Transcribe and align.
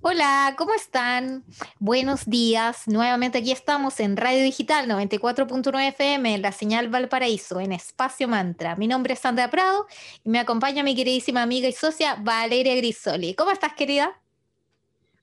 Hola, 0.00 0.54
¿cómo 0.56 0.74
están? 0.74 1.44
Buenos 1.80 2.24
días. 2.26 2.86
Nuevamente 2.86 3.38
aquí 3.38 3.50
estamos 3.50 3.98
en 3.98 4.16
Radio 4.16 4.44
Digital 4.44 4.88
94.9 4.88 5.88
FM, 5.88 6.36
en 6.36 6.42
la 6.42 6.52
señal 6.52 6.88
Valparaíso, 6.88 7.58
en 7.58 7.72
Espacio 7.72 8.28
Mantra. 8.28 8.76
Mi 8.76 8.86
nombre 8.86 9.14
es 9.14 9.18
Sandra 9.18 9.50
Prado 9.50 9.86
y 10.24 10.30
me 10.30 10.38
acompaña 10.38 10.84
mi 10.84 10.94
queridísima 10.94 11.42
amiga 11.42 11.66
y 11.66 11.72
socia 11.72 12.14
Valeria 12.14 12.76
Grisoli. 12.76 13.34
¿Cómo 13.34 13.50
estás, 13.50 13.72
querida? 13.72 14.20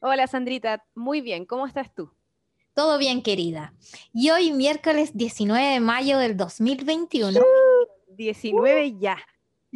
Hola, 0.02 0.27
Sandrita. 0.27 0.84
Muy 0.94 1.21
bien. 1.21 1.46
¿Cómo 1.46 1.66
estás 1.66 1.96
tú? 1.96 2.12
Todo 2.73 2.98
bien, 2.98 3.23
querida. 3.23 3.73
Y 4.14 4.32
hoy, 4.32 4.52
miércoles 4.52 5.12
19 5.16 5.66
de 5.66 5.80
mayo 5.80 6.17
del 6.17 6.36
2021. 6.36 7.39
19 8.09 8.98
ya. 9.00 9.17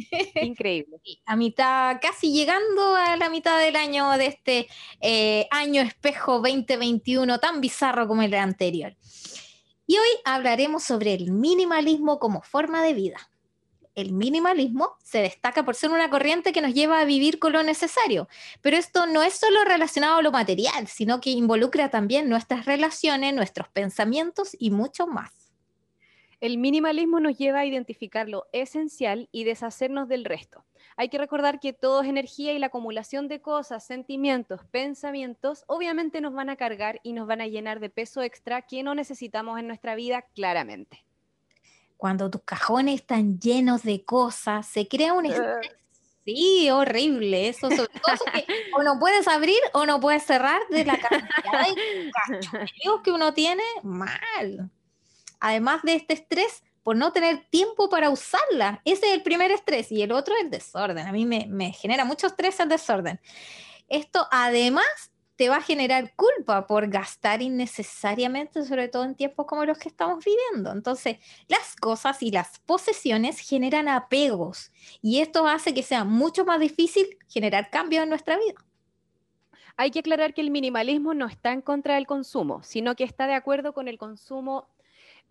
Increíble. 0.42 0.98
A 1.26 1.36
mitad, 1.36 1.98
casi 2.00 2.32
llegando 2.32 2.94
a 2.94 3.16
la 3.16 3.28
mitad 3.28 3.58
del 3.60 3.76
año 3.76 4.10
de 4.12 4.26
este 4.26 4.68
eh, 5.00 5.46
año 5.50 5.82
espejo 5.82 6.40
2021, 6.40 7.38
tan 7.38 7.60
bizarro 7.60 8.06
como 8.06 8.22
el 8.22 8.34
anterior. 8.34 8.96
Y 9.86 9.98
hoy 9.98 10.08
hablaremos 10.24 10.84
sobre 10.84 11.14
el 11.14 11.32
minimalismo 11.32 12.18
como 12.18 12.42
forma 12.42 12.82
de 12.82 12.94
vida. 12.94 13.30
El 13.96 14.12
minimalismo 14.12 14.96
se 15.02 15.20
destaca 15.20 15.64
por 15.64 15.74
ser 15.74 15.90
una 15.90 16.08
corriente 16.08 16.52
que 16.52 16.60
nos 16.60 16.74
lleva 16.74 17.00
a 17.00 17.04
vivir 17.04 17.40
con 17.40 17.52
lo 17.52 17.62
necesario, 17.62 18.28
pero 18.60 18.76
esto 18.76 19.06
no 19.06 19.22
es 19.22 19.34
solo 19.34 19.64
relacionado 19.64 20.18
a 20.18 20.22
lo 20.22 20.30
material, 20.30 20.86
sino 20.86 21.20
que 21.20 21.30
involucra 21.30 21.90
también 21.90 22.28
nuestras 22.28 22.66
relaciones, 22.66 23.34
nuestros 23.34 23.68
pensamientos 23.68 24.56
y 24.58 24.70
mucho 24.70 25.08
más. 25.08 25.39
El 26.40 26.56
minimalismo 26.56 27.20
nos 27.20 27.36
lleva 27.36 27.60
a 27.60 27.66
identificar 27.66 28.26
lo 28.26 28.46
esencial 28.52 29.28
y 29.30 29.44
deshacernos 29.44 30.08
del 30.08 30.24
resto. 30.24 30.64
Hay 30.96 31.10
que 31.10 31.18
recordar 31.18 31.60
que 31.60 31.74
todo 31.74 32.00
es 32.00 32.08
energía 32.08 32.54
y 32.54 32.58
la 32.58 32.68
acumulación 32.68 33.28
de 33.28 33.42
cosas, 33.42 33.86
sentimientos, 33.86 34.62
pensamientos, 34.70 35.64
obviamente 35.66 36.22
nos 36.22 36.32
van 36.32 36.48
a 36.48 36.56
cargar 36.56 36.98
y 37.02 37.12
nos 37.12 37.26
van 37.26 37.42
a 37.42 37.46
llenar 37.46 37.78
de 37.78 37.90
peso 37.90 38.22
extra 38.22 38.62
que 38.62 38.82
no 38.82 38.94
necesitamos 38.94 39.58
en 39.58 39.66
nuestra 39.66 39.94
vida 39.94 40.22
claramente. 40.34 41.04
Cuando 41.98 42.30
tus 42.30 42.42
cajones 42.42 43.02
están 43.02 43.38
llenos 43.38 43.82
de 43.82 44.02
cosas, 44.02 44.66
se 44.66 44.88
crea 44.88 45.12
un 45.12 45.26
estrés 45.26 45.76
Sí, 46.24 46.68
horrible. 46.70 47.48
Eso 47.48 47.70
sobre 47.70 47.88
que 47.88 48.46
o 48.76 48.82
no 48.82 48.98
puedes 48.98 49.26
abrir 49.26 49.58
o 49.72 49.84
no 49.84 50.00
puedes 50.00 50.22
cerrar 50.22 50.60
de 50.70 50.84
la 50.84 50.98
cantidad 50.98 51.66
de 51.66 52.64
que 53.04 53.10
uno 53.10 53.34
tiene 53.34 53.62
mal 53.82 54.70
además 55.40 55.82
de 55.82 55.94
este 55.94 56.14
estrés 56.14 56.62
por 56.82 56.96
no 56.96 57.12
tener 57.12 57.46
tiempo 57.50 57.88
para 57.88 58.10
usarla. 58.10 58.80
Ese 58.84 59.08
es 59.08 59.14
el 59.14 59.22
primer 59.22 59.50
estrés 59.50 59.90
y 59.92 60.02
el 60.02 60.12
otro 60.12 60.34
es 60.34 60.44
el 60.44 60.50
desorden. 60.50 61.06
A 61.06 61.12
mí 61.12 61.26
me, 61.26 61.72
genera 61.72 62.04
mucho 62.04 62.26
estrés 62.26 62.58
el 62.60 62.68
desorden. 62.68 63.20
Esto 63.88 64.26
además 64.30 64.84
te 65.36 65.48
va 65.48 65.56
a 65.56 65.62
generar 65.62 66.14
culpa 66.16 66.66
por 66.66 66.88
gastar 66.88 67.40
innecesariamente, 67.40 68.62
sobre 68.64 68.88
todo 68.88 69.04
en 69.04 69.14
tiempos 69.14 69.46
como 69.46 69.64
los 69.64 69.78
que 69.78 69.88
estamos 69.88 70.22
viviendo. 70.22 70.70
Entonces, 70.70 71.16
las 71.48 71.76
cosas 71.76 72.22
y 72.22 72.30
las 72.30 72.58
posesiones 72.66 73.38
generan 73.38 73.88
apegos 73.88 74.70
y 75.00 75.20
esto 75.20 75.46
hace 75.46 75.72
que 75.72 75.82
sea 75.82 76.04
mucho 76.04 76.44
más 76.44 76.60
difícil 76.60 77.18
generar 77.26 77.70
cambios 77.70 78.02
en 78.02 78.10
nuestra 78.10 78.36
vida. 78.36 78.64
Hay 79.78 79.90
que 79.90 80.00
aclarar 80.00 80.34
que 80.34 80.42
el 80.42 80.50
minimalismo 80.50 81.14
no 81.14 81.26
está 81.26 81.52
en 81.52 81.62
contra 81.62 81.94
del 81.94 82.06
consumo, 82.06 82.62
sino 82.62 82.94
que 82.94 83.04
está 83.04 83.26
de 83.26 83.34
acuerdo 83.34 83.72
con 83.72 83.88
el 83.88 83.96
consumo 83.96 84.68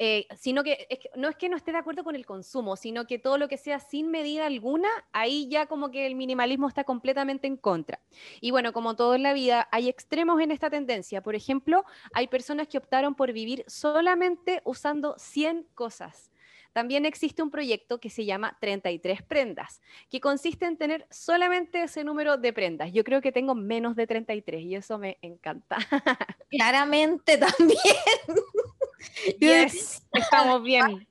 eh, 0.01 0.27
sino 0.37 0.63
que, 0.63 0.87
no 1.15 1.27
es 1.27 1.35
que 1.35 1.49
no 1.49 1.57
esté 1.57 1.73
de 1.73 1.77
acuerdo 1.77 2.05
con 2.05 2.15
el 2.15 2.25
consumo, 2.25 2.77
sino 2.77 3.05
que 3.05 3.19
todo 3.19 3.37
lo 3.37 3.49
que 3.49 3.57
sea 3.57 3.81
sin 3.81 4.09
medida 4.09 4.45
alguna, 4.45 4.87
ahí 5.11 5.49
ya 5.49 5.65
como 5.65 5.91
que 5.91 6.07
el 6.07 6.15
minimalismo 6.15 6.69
está 6.69 6.85
completamente 6.85 7.47
en 7.47 7.57
contra. 7.57 7.99
Y 8.39 8.51
bueno, 8.51 8.71
como 8.71 8.95
todo 8.95 9.13
en 9.15 9.23
la 9.23 9.33
vida, 9.33 9.67
hay 9.73 9.89
extremos 9.89 10.41
en 10.41 10.51
esta 10.51 10.69
tendencia. 10.69 11.21
Por 11.21 11.35
ejemplo, 11.35 11.83
hay 12.13 12.27
personas 12.27 12.69
que 12.69 12.77
optaron 12.77 13.13
por 13.13 13.33
vivir 13.33 13.65
solamente 13.67 14.61
usando 14.63 15.15
100 15.17 15.67
cosas. 15.75 16.31
También 16.71 17.05
existe 17.05 17.43
un 17.43 17.51
proyecto 17.51 17.99
que 17.99 18.09
se 18.09 18.23
llama 18.23 18.57
33 18.61 19.21
prendas, 19.23 19.81
que 20.09 20.21
consiste 20.21 20.65
en 20.65 20.77
tener 20.77 21.07
solamente 21.09 21.83
ese 21.83 22.05
número 22.05 22.37
de 22.37 22.53
prendas. 22.53 22.93
Yo 22.93 23.03
creo 23.03 23.21
que 23.21 23.33
tengo 23.33 23.53
menos 23.53 23.97
de 23.97 24.07
33 24.07 24.61
y 24.61 24.75
eso 24.75 24.97
me 24.97 25.17
encanta. 25.21 25.77
Claramente 26.49 27.37
también. 27.37 27.79
estamos 30.13 30.63
bien. 30.63 31.07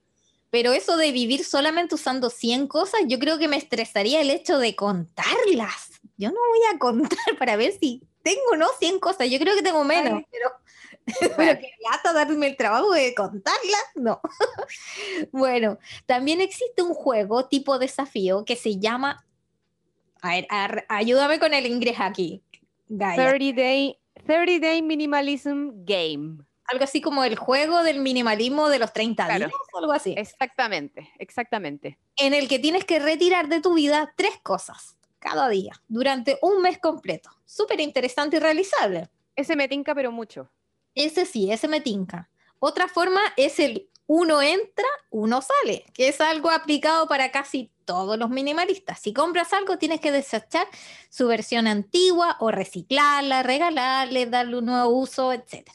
Pero 0.50 0.72
eso 0.72 0.97
de 0.97 1.12
vivir 1.12 1.44
solamente 1.44 1.94
usando 1.94 2.31
100 2.31 2.69
cosas, 2.69 3.00
yo 3.06 3.19
creo 3.19 3.38
que 3.38 3.49
me 3.49 3.56
estresaría 3.56 4.21
el 4.21 4.31
hecho 4.31 4.59
de 4.59 4.75
contarlas. 4.75 6.00
Yo 6.16 6.31
no 6.31 6.41
voy 6.49 6.75
a 6.75 6.78
contar 6.78 7.38
para 7.38 7.56
ver 7.56 7.72
si 7.78 8.03
tengo 8.22 8.56
no 8.56 8.66
100 8.78 8.99
cosas. 8.99 9.31
Yo 9.31 9.38
creo 9.38 9.54
que 9.54 9.62
tengo 9.62 9.84
menos, 9.84 10.22
pero, 10.31 10.50
pero 11.37 11.60
que 11.60 11.71
darme 12.15 12.47
el 12.47 12.56
trabajo 12.56 12.93
de 12.93 13.15
contarlas, 13.15 13.84
no. 13.94 14.20
bueno, 15.32 15.78
también 16.06 16.41
existe 16.41 16.82
un 16.82 16.94
juego 16.94 17.47
tipo 17.47 17.78
desafío 17.78 18.44
que 18.47 18.56
se 18.56 18.78
llama. 18.78 19.26
A 20.22 20.31
ver, 20.31 20.47
ayúdame 20.88 21.38
con 21.38 21.53
el 21.53 21.66
inglés 21.66 21.97
aquí. 21.99 22.43
30 22.88 23.60
day, 23.60 23.99
30 24.26 24.66
day 24.66 24.81
Minimalism 24.81 25.84
Game 25.84 26.47
algo 26.69 26.84
así 26.84 27.01
como 27.01 27.25
el 27.25 27.37
juego 27.37 27.83
del 27.83 28.01
minimalismo 28.01 28.69
de 28.69 28.79
los 28.79 28.93
30 28.93 29.27
días, 29.37 29.51
algo 29.75 29.93
así. 29.93 30.15
Exactamente, 30.17 31.11
exactamente. 31.19 31.99
En 32.17 32.34
el 32.34 32.49
que 32.49 32.59
tienes 32.59 32.84
que 32.84 32.99
retirar 32.99 33.49
de 33.49 33.61
tu 33.61 33.75
vida 33.75 34.12
tres 34.17 34.39
cosas 34.43 34.97
cada 35.19 35.49
día 35.49 35.73
durante 35.89 36.39
un 36.43 36.62
mes 36.62 36.79
completo. 36.79 37.31
Súper 37.45 37.81
interesante 37.81 38.37
y 38.37 38.41
realizable. 38.41 39.09
Ese 39.34 39.56
me 39.56 39.69
tinca, 39.69 39.95
pero 39.95 40.12
mucho. 40.12 40.51
Ese 40.95 41.27
sí, 41.27 41.51
ese 41.51 41.69
me 41.69 41.81
tinca. 41.81 42.29
Otra 42.59 42.89
forma 42.89 43.21
es 43.37 43.59
el 43.61 43.89
uno 44.06 44.41
entra, 44.41 44.87
uno 45.11 45.43
sale, 45.43 45.85
que 45.93 46.09
es 46.09 46.21
algo 46.23 46.50
aplicado 46.50 47.06
para 47.06 47.31
casi 47.31 47.71
todos 47.85 48.19
los 48.19 48.31
minimalistas. 48.31 48.99
Si 49.00 49.12
compras 49.12 49.53
algo, 49.53 49.77
tienes 49.77 50.00
que 50.00 50.11
desechar 50.11 50.67
su 51.11 51.29
versión 51.29 51.67
antigua 51.67 52.37
o 52.41 52.50
reciclarla, 52.50 53.43
regalarle, 53.43 54.27
darle 54.27 54.59
un 54.59 54.65
nuevo 54.65 54.89
uso, 54.89 55.33
etc. 55.35 55.71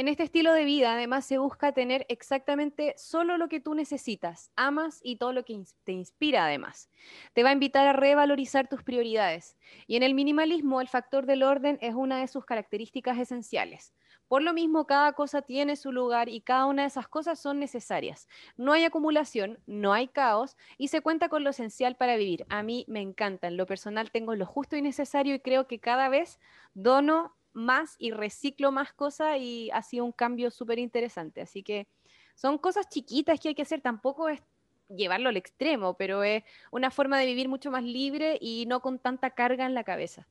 En 0.00 0.08
este 0.08 0.22
estilo 0.22 0.54
de 0.54 0.64
vida, 0.64 0.94
además, 0.94 1.26
se 1.26 1.36
busca 1.36 1.72
tener 1.72 2.06
exactamente 2.08 2.94
solo 2.96 3.36
lo 3.36 3.50
que 3.50 3.60
tú 3.60 3.74
necesitas, 3.74 4.50
amas 4.56 4.98
y 5.02 5.16
todo 5.16 5.34
lo 5.34 5.44
que 5.44 5.62
te 5.84 5.92
inspira, 5.92 6.46
además. 6.46 6.88
Te 7.34 7.42
va 7.42 7.50
a 7.50 7.52
invitar 7.52 7.86
a 7.86 7.92
revalorizar 7.92 8.66
tus 8.66 8.82
prioridades. 8.82 9.58
Y 9.86 9.96
en 9.96 10.02
el 10.02 10.14
minimalismo, 10.14 10.80
el 10.80 10.88
factor 10.88 11.26
del 11.26 11.42
orden 11.42 11.76
es 11.82 11.94
una 11.94 12.18
de 12.18 12.28
sus 12.28 12.46
características 12.46 13.18
esenciales. 13.18 13.92
Por 14.26 14.40
lo 14.40 14.54
mismo, 14.54 14.86
cada 14.86 15.12
cosa 15.12 15.42
tiene 15.42 15.76
su 15.76 15.92
lugar 15.92 16.30
y 16.30 16.40
cada 16.40 16.64
una 16.64 16.84
de 16.84 16.88
esas 16.88 17.06
cosas 17.06 17.38
son 17.38 17.58
necesarias. 17.58 18.26
No 18.56 18.72
hay 18.72 18.84
acumulación, 18.84 19.58
no 19.66 19.92
hay 19.92 20.08
caos 20.08 20.56
y 20.78 20.88
se 20.88 21.02
cuenta 21.02 21.28
con 21.28 21.44
lo 21.44 21.50
esencial 21.50 21.96
para 21.96 22.16
vivir. 22.16 22.46
A 22.48 22.62
mí 22.62 22.86
me 22.88 23.02
encanta, 23.02 23.48
en 23.48 23.58
lo 23.58 23.66
personal 23.66 24.10
tengo 24.10 24.34
lo 24.34 24.46
justo 24.46 24.76
y 24.76 24.82
necesario 24.82 25.34
y 25.34 25.40
creo 25.40 25.66
que 25.66 25.78
cada 25.78 26.08
vez 26.08 26.40
dono 26.72 27.36
más 27.52 27.96
y 27.98 28.10
reciclo 28.10 28.72
más 28.72 28.92
cosas 28.92 29.38
y 29.38 29.70
ha 29.72 29.82
sido 29.82 30.04
un 30.04 30.12
cambio 30.12 30.50
súper 30.50 30.78
interesante. 30.78 31.40
Así 31.40 31.62
que 31.62 31.86
son 32.34 32.58
cosas 32.58 32.88
chiquitas 32.88 33.38
que 33.40 33.48
hay 33.48 33.54
que 33.54 33.62
hacer, 33.62 33.80
tampoco 33.80 34.28
es 34.28 34.40
llevarlo 34.88 35.28
al 35.28 35.36
extremo, 35.36 35.94
pero 35.94 36.22
es 36.22 36.42
una 36.70 36.90
forma 36.90 37.18
de 37.18 37.26
vivir 37.26 37.48
mucho 37.48 37.70
más 37.70 37.84
libre 37.84 38.38
y 38.40 38.66
no 38.66 38.80
con 38.80 38.98
tanta 38.98 39.30
carga 39.30 39.66
en 39.66 39.74
la 39.74 39.84
cabeza. 39.84 40.26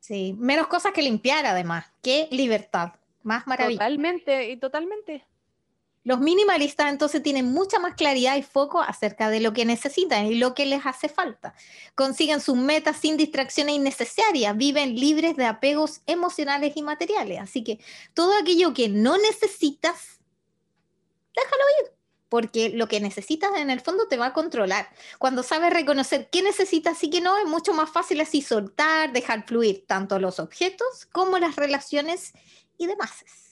Sí, 0.00 0.34
menos 0.38 0.66
cosas 0.66 0.92
que 0.92 1.02
limpiar 1.02 1.44
además, 1.46 1.86
qué 2.02 2.28
libertad, 2.30 2.94
más 3.22 3.46
maravilloso. 3.46 3.78
Totalmente, 3.78 4.50
y 4.50 4.56
totalmente. 4.56 5.24
Los 6.02 6.18
minimalistas 6.20 6.90
entonces 6.90 7.22
tienen 7.22 7.52
mucha 7.52 7.78
más 7.78 7.94
claridad 7.94 8.36
y 8.36 8.42
foco 8.42 8.80
acerca 8.80 9.28
de 9.28 9.40
lo 9.40 9.52
que 9.52 9.66
necesitan 9.66 10.26
y 10.26 10.36
lo 10.36 10.54
que 10.54 10.64
les 10.64 10.86
hace 10.86 11.10
falta. 11.10 11.54
Consiguen 11.94 12.40
sus 12.40 12.56
metas 12.56 12.96
sin 12.96 13.18
distracciones 13.18 13.74
innecesarias, 13.74 14.56
viven 14.56 14.94
libres 14.94 15.36
de 15.36 15.44
apegos 15.44 16.00
emocionales 16.06 16.74
y 16.76 16.82
materiales. 16.82 17.40
Así 17.40 17.62
que 17.62 17.80
todo 18.14 18.32
aquello 18.38 18.72
que 18.72 18.88
no 18.88 19.18
necesitas, 19.18 20.20
déjalo 21.36 21.64
ir, 21.82 21.92
porque 22.30 22.70
lo 22.70 22.88
que 22.88 23.00
necesitas 23.00 23.50
en 23.58 23.68
el 23.68 23.80
fondo 23.80 24.08
te 24.08 24.16
va 24.16 24.26
a 24.26 24.32
controlar. 24.32 24.88
Cuando 25.18 25.42
sabes 25.42 25.70
reconocer 25.70 26.30
qué 26.30 26.42
necesitas 26.42 27.02
y 27.04 27.10
qué 27.10 27.20
no, 27.20 27.36
es 27.36 27.46
mucho 27.46 27.74
más 27.74 27.90
fácil 27.90 28.22
así 28.22 28.40
soltar, 28.40 29.12
dejar 29.12 29.46
fluir 29.46 29.84
tanto 29.86 30.18
los 30.18 30.40
objetos 30.40 31.06
como 31.12 31.38
las 31.38 31.56
relaciones 31.56 32.32
y 32.78 32.86
demás. 32.86 33.49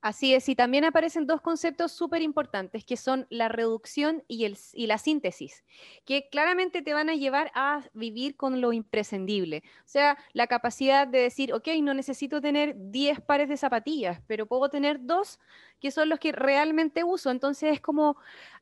Así 0.00 0.32
es, 0.32 0.48
y 0.48 0.54
también 0.54 0.84
aparecen 0.84 1.26
dos 1.26 1.40
conceptos 1.40 1.90
súper 1.90 2.22
importantes 2.22 2.84
que 2.84 2.96
son 2.96 3.26
la 3.30 3.48
reducción 3.48 4.22
y, 4.28 4.46
la 4.86 4.98
síntesis, 4.98 5.64
que 6.04 6.28
claramente 6.30 6.82
te 6.82 6.94
van 6.94 7.10
a 7.10 7.16
llevar 7.16 7.50
a 7.52 7.82
vivir 7.94 8.36
con 8.36 8.60
lo 8.60 8.72
imprescindible. 8.72 9.64
O 9.80 9.88
sea, 9.88 10.16
la 10.34 10.46
capacidad 10.46 11.08
de 11.08 11.18
decir, 11.18 11.52
ok, 11.52 11.66
no 11.82 11.94
necesito 11.94 12.40
tener 12.40 12.76
10 12.76 13.20
pares 13.22 13.48
de 13.48 13.56
zapatillas, 13.56 14.20
pero 14.28 14.46
puedo 14.46 14.68
tener 14.68 15.04
dos 15.04 15.40
que 15.80 15.90
son 15.90 16.08
los 16.08 16.20
que 16.20 16.30
realmente 16.30 17.02
uso. 17.02 17.32
Entonces 17.32 17.72
es 17.72 17.80
como 17.80 18.16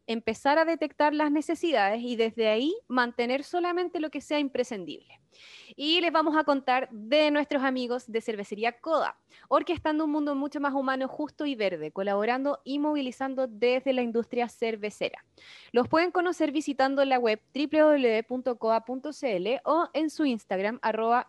empezar 0.06 0.58
a 0.58 0.64
detectar 0.64 1.12
las 1.12 1.30
necesidades 1.30 2.00
y 2.02 2.16
desde 2.16 2.48
ahí 2.48 2.74
mantener 2.88 3.44
solamente 3.44 4.00
lo 4.00 4.10
que 4.10 4.22
sea 4.22 4.38
imprescindible. 4.38 5.20
Y 5.74 6.00
les 6.00 6.12
vamos 6.12 6.36
a 6.36 6.44
contar 6.44 6.88
de 6.90 7.30
nuestros 7.30 7.62
amigos 7.62 8.10
de 8.10 8.20
Cervecería 8.20 8.80
Coda, 8.80 9.18
orquestando 9.48 10.04
un 10.04 10.12
mundo 10.12 10.34
mucho 10.34 10.60
más 10.60 10.74
humano, 10.74 11.08
justo 11.08 11.46
y 11.46 11.54
verde, 11.54 11.90
colaborando 11.90 12.60
y 12.64 12.78
movilizando 12.78 13.46
desde 13.46 13.92
la 13.92 14.02
industria 14.02 14.48
cervecera. 14.48 15.24
Los 15.72 15.88
pueden 15.88 16.10
conocer 16.10 16.52
visitando 16.52 17.04
la 17.04 17.18
web 17.18 17.40
www.coda.cl 17.54 19.46
o 19.64 19.88
en 19.92 20.10
su 20.10 20.24
Instagram, 20.24 20.78
arroba 20.82 21.28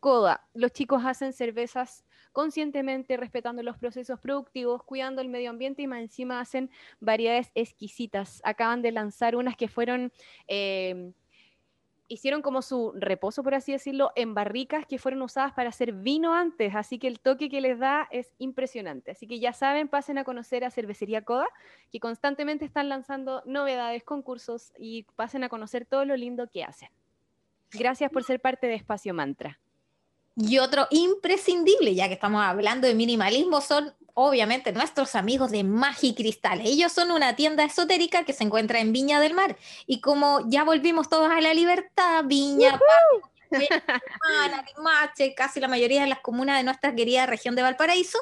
Coda. 0.00 0.46
Los 0.54 0.72
chicos 0.72 1.04
hacen 1.04 1.32
cervezas 1.32 2.04
conscientemente, 2.32 3.16
respetando 3.16 3.62
los 3.62 3.76
procesos 3.76 4.20
productivos, 4.20 4.82
cuidando 4.84 5.20
el 5.20 5.28
medio 5.28 5.50
ambiente 5.50 5.82
y 5.82 5.86
más 5.86 6.00
encima 6.00 6.40
hacen 6.40 6.70
variedades 7.00 7.50
exquisitas. 7.54 8.40
Acaban 8.44 8.80
de 8.82 8.92
lanzar 8.92 9.36
unas 9.36 9.56
que 9.56 9.68
fueron... 9.68 10.12
Eh, 10.46 11.12
hicieron 12.08 12.42
como 12.42 12.62
su 12.62 12.92
reposo, 12.96 13.42
por 13.42 13.54
así 13.54 13.72
decirlo, 13.72 14.12
en 14.16 14.34
barricas 14.34 14.86
que 14.86 14.98
fueron 14.98 15.22
usadas 15.22 15.52
para 15.52 15.68
hacer 15.68 15.92
vino 15.92 16.34
antes, 16.34 16.74
así 16.74 16.98
que 16.98 17.06
el 17.06 17.20
toque 17.20 17.50
que 17.50 17.60
les 17.60 17.78
da 17.78 18.08
es 18.10 18.32
impresionante. 18.38 19.10
Así 19.10 19.26
que 19.26 19.38
ya 19.38 19.52
saben, 19.52 19.88
pasen 19.88 20.18
a 20.18 20.24
conocer 20.24 20.64
a 20.64 20.70
Cervecería 20.70 21.22
Coda, 21.22 21.48
que 21.92 22.00
constantemente 22.00 22.64
están 22.64 22.88
lanzando 22.88 23.42
novedades, 23.44 24.02
concursos 24.04 24.72
y 24.78 25.04
pasen 25.16 25.44
a 25.44 25.48
conocer 25.48 25.84
todo 25.84 26.04
lo 26.04 26.16
lindo 26.16 26.48
que 26.48 26.64
hacen. 26.64 26.88
Gracias 27.72 28.10
por 28.10 28.24
ser 28.24 28.40
parte 28.40 28.66
de 28.66 28.74
Espacio 28.74 29.12
Mantra. 29.12 29.60
Y 30.36 30.58
otro 30.58 30.86
imprescindible, 30.90 31.94
ya 31.94 32.06
que 32.06 32.14
estamos 32.14 32.42
hablando 32.42 32.86
de 32.86 32.94
minimalismo, 32.94 33.60
son 33.60 33.92
obviamente 34.20 34.72
nuestros 34.72 35.14
amigos 35.14 35.52
de 35.52 35.62
Magicristal. 35.62 36.60
Ellos 36.62 36.90
son 36.90 37.12
una 37.12 37.36
tienda 37.36 37.62
esotérica 37.62 38.24
que 38.24 38.32
se 38.32 38.42
encuentra 38.42 38.80
en 38.80 38.92
Viña 38.92 39.20
del 39.20 39.32
Mar. 39.32 39.56
Y 39.86 40.00
como 40.00 40.40
ya 40.48 40.64
volvimos 40.64 41.08
todos 41.08 41.30
a 41.30 41.40
la 41.40 41.54
libertad, 41.54 42.24
Viña, 42.24 42.80
Limache, 43.50 45.34
casi 45.36 45.60
la 45.60 45.68
mayoría 45.68 46.00
de 46.02 46.08
las 46.08 46.20
comunas 46.20 46.58
de 46.58 46.64
nuestra 46.64 46.94
querida 46.94 47.24
región 47.26 47.54
de 47.54 47.62
Valparaíso, 47.62 48.18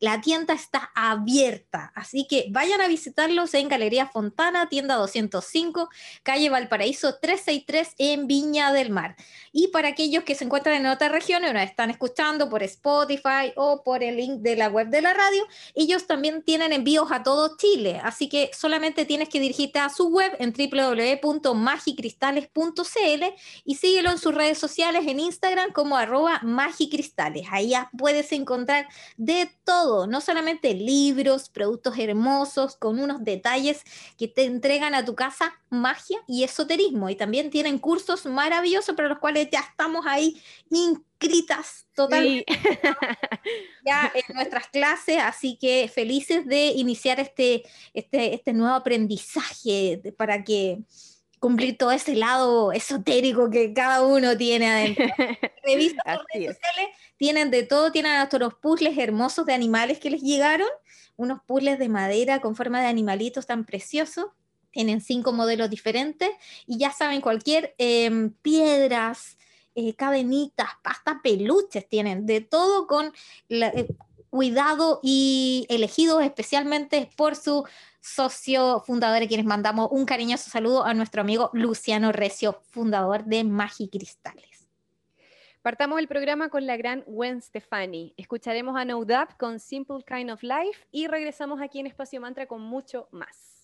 la 0.00 0.20
tienda 0.20 0.54
está 0.54 0.90
abierta, 0.94 1.90
así 1.94 2.26
que 2.28 2.46
vayan 2.50 2.80
a 2.80 2.88
visitarlos 2.88 3.54
en 3.54 3.68
Galería 3.68 4.06
Fontana, 4.06 4.68
tienda 4.68 4.94
205, 4.94 5.88
calle 6.22 6.50
Valparaíso 6.50 7.16
363 7.20 7.94
en 7.98 8.28
Viña 8.28 8.72
del 8.72 8.90
Mar. 8.90 9.16
Y 9.52 9.68
para 9.68 9.88
aquellos 9.88 10.24
que 10.24 10.34
se 10.34 10.44
encuentran 10.44 10.76
en 10.76 10.86
otras 10.86 11.10
regiones 11.10 11.52
nos 11.52 11.62
están 11.62 11.90
escuchando 11.90 12.48
por 12.48 12.62
Spotify 12.62 13.52
o 13.56 13.82
por 13.82 14.04
el 14.04 14.16
link 14.16 14.40
de 14.40 14.56
la 14.56 14.68
web 14.68 14.88
de 14.88 15.02
la 15.02 15.14
radio, 15.14 15.46
ellos 15.74 16.06
también 16.06 16.42
tienen 16.42 16.72
envíos 16.72 17.10
a 17.10 17.24
todo 17.24 17.56
Chile, 17.56 18.00
así 18.04 18.28
que 18.28 18.50
solamente 18.56 19.04
tienes 19.04 19.28
que 19.28 19.40
dirigirte 19.40 19.80
a 19.80 19.88
su 19.88 20.08
web 20.08 20.36
en 20.38 20.52
www.magicristales.cl 20.52 23.24
y 23.64 23.74
síguelo 23.74 24.10
en 24.10 24.18
sus 24.18 24.34
redes 24.34 24.58
sociales 24.58 24.67
en 24.76 25.20
Instagram 25.20 25.72
como 25.72 25.96
arroba 25.96 26.40
magicristales. 26.42 27.46
Ahí 27.50 27.70
ya 27.70 27.90
puedes 27.96 28.32
encontrar 28.32 28.86
de 29.16 29.50
todo 29.64 30.06
no 30.06 30.20
solamente 30.20 30.74
libros, 30.74 31.48
productos 31.48 31.98
hermosos 31.98 32.76
con 32.76 32.98
unos 32.98 33.24
detalles 33.24 33.82
que 34.16 34.28
te 34.28 34.44
entregan 34.44 34.94
a 34.94 35.04
tu 35.04 35.14
casa 35.14 35.52
magia 35.70 36.18
y 36.26 36.44
esoterismo. 36.44 37.08
Y 37.08 37.16
también 37.16 37.50
tienen 37.50 37.78
cursos 37.78 38.26
maravillosos 38.26 38.94
para 38.94 39.08
los 39.08 39.18
cuales 39.18 39.48
ya 39.50 39.60
estamos 39.60 40.06
ahí 40.06 40.40
inscritas 40.70 41.86
totalmente 41.94 42.46
ya 43.84 44.12
en 44.14 44.36
nuestras 44.36 44.68
clases, 44.68 45.18
así 45.18 45.58
que 45.60 45.90
felices 45.92 46.46
de 46.46 46.66
iniciar 46.68 47.18
este, 47.18 47.64
este, 47.92 48.34
este 48.34 48.52
nuevo 48.52 48.74
aprendizaje 48.74 50.00
para 50.16 50.44
que 50.44 50.82
cumplir 51.38 51.76
todo 51.76 51.90
ese 51.92 52.14
lado 52.14 52.72
esotérico 52.72 53.50
que 53.50 53.72
cada 53.72 54.02
uno 54.02 54.36
tiene 54.36 54.68
adentro. 54.68 55.06
Revisa 55.64 56.02
redes 56.32 56.56
sociales, 56.56 56.88
tienen 57.16 57.50
de 57.50 57.62
todo, 57.62 57.92
tienen 57.92 58.12
hasta 58.12 58.38
los 58.38 58.54
puzzles 58.54 58.96
hermosos 58.96 59.46
de 59.46 59.52
animales 59.52 59.98
que 59.98 60.10
les 60.10 60.22
llegaron, 60.22 60.68
unos 61.16 61.40
puzzles 61.46 61.78
de 61.78 61.88
madera 61.88 62.40
con 62.40 62.56
forma 62.56 62.80
de 62.80 62.86
animalitos 62.86 63.46
tan 63.46 63.64
preciosos. 63.64 64.26
Tienen 64.70 65.00
cinco 65.00 65.32
modelos 65.32 65.70
diferentes 65.70 66.28
y 66.66 66.78
ya 66.78 66.92
saben, 66.92 67.20
cualquier 67.20 67.74
em, 67.78 68.30
piedras, 68.30 69.38
eh, 69.74 69.94
cadenitas, 69.94 70.68
pastas, 70.82 71.16
peluches 71.22 71.88
tienen, 71.88 72.26
de 72.26 72.40
todo 72.40 72.86
con 72.86 73.12
eh, 73.48 73.88
cuidado 74.30 75.00
y 75.02 75.66
elegidos 75.68 76.22
especialmente 76.22 77.10
por 77.16 77.36
su 77.36 77.66
socio 78.00 78.80
fundador, 78.86 79.22
a 79.22 79.26
quienes 79.26 79.46
mandamos 79.46 79.88
un 79.90 80.04
cariñoso 80.04 80.50
saludo 80.50 80.84
a 80.84 80.94
nuestro 80.94 81.20
amigo 81.20 81.50
Luciano 81.52 82.12
Recio, 82.12 82.62
fundador 82.70 83.24
de 83.24 83.44
Magicristales. 83.44 84.68
Partamos 85.62 85.98
el 85.98 86.08
programa 86.08 86.48
con 86.48 86.66
la 86.66 86.76
gran 86.76 87.02
Gwen 87.06 87.42
Stefani. 87.42 88.14
Escucharemos 88.16 88.76
a 88.76 88.84
No 88.84 89.04
con 89.38 89.58
Simple 89.58 90.04
Kind 90.06 90.30
of 90.30 90.42
Life 90.42 90.86
y 90.92 91.08
regresamos 91.08 91.60
aquí 91.60 91.80
en 91.80 91.86
Espacio 91.86 92.20
Mantra 92.20 92.46
con 92.46 92.62
mucho 92.62 93.08
más. 93.10 93.57